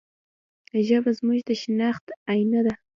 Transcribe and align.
ژبه 0.87 1.11
زموږ 1.17 1.39
د 1.47 1.49
شناخت 1.61 2.05
آینه 2.33 2.59
ده. 2.65 2.73